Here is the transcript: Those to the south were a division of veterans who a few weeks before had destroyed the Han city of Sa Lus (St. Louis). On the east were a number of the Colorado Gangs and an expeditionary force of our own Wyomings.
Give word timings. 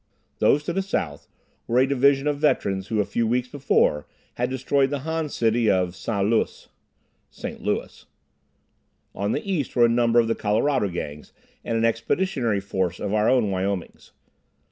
Those 0.39 0.63
to 0.63 0.73
the 0.73 0.81
south 0.81 1.27
were 1.67 1.77
a 1.77 1.85
division 1.85 2.25
of 2.25 2.39
veterans 2.39 2.87
who 2.87 2.99
a 2.99 3.05
few 3.05 3.27
weeks 3.27 3.47
before 3.49 4.07
had 4.33 4.49
destroyed 4.49 4.89
the 4.89 5.01
Han 5.01 5.29
city 5.29 5.69
of 5.69 5.95
Sa 5.95 6.21
Lus 6.21 6.69
(St. 7.29 7.61
Louis). 7.61 8.07
On 9.13 9.31
the 9.31 9.47
east 9.47 9.75
were 9.75 9.85
a 9.85 9.87
number 9.87 10.19
of 10.19 10.27
the 10.27 10.33
Colorado 10.33 10.89
Gangs 10.89 11.33
and 11.63 11.77
an 11.77 11.85
expeditionary 11.85 12.59
force 12.61 12.99
of 12.99 13.13
our 13.13 13.29
own 13.29 13.51
Wyomings. 13.51 14.09